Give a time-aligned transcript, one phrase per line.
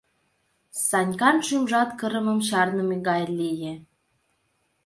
[0.87, 3.73] Санькан шӱмжат кырымым чарныме гай лие.